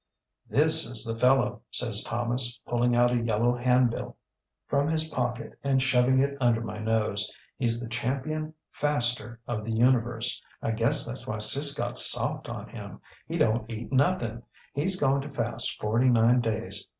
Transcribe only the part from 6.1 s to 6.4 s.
it